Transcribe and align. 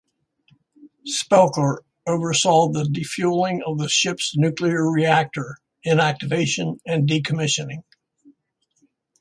Spelker 1.05 1.77
oversaw 2.07 2.69
the 2.71 2.85
defueling 2.85 3.59
of 3.67 3.77
the 3.77 3.87
ship's 3.87 4.35
nuclear 4.35 4.89
reactor, 4.89 5.57
inactivation, 5.85 6.79
and 6.87 7.07
decommissioning. 7.07 7.83